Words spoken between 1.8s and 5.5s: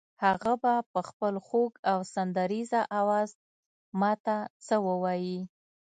او سندریزه آواز ماته څه ووایي.